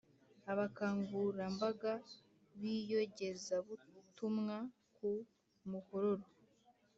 [0.51, 1.91] abakangurambaga
[2.59, 4.57] b’iyogezabutumwa
[4.95, 5.09] ku
[5.69, 6.25] muhororo